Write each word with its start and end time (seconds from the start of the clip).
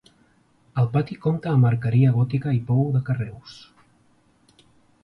El 0.83 0.87
pati 0.95 1.17
compta 1.25 1.51
amb 1.57 1.69
arqueria 1.71 2.15
gòtica 2.17 2.55
i 2.57 2.63
pou 2.71 2.83
de 2.99 3.05
carreus. 3.11 3.57